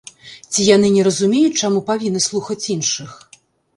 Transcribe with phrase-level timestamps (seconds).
[0.53, 3.09] Ці яны не разумеюць, чаму павінны слухаць іншых.